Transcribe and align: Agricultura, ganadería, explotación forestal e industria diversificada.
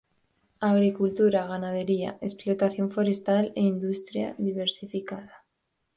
Agricultura, 0.67 1.43
ganadería, 1.51 2.11
explotación 2.27 2.87
forestal 2.95 3.45
e 3.59 3.61
industria 3.73 4.27
diversificada. 4.47 5.35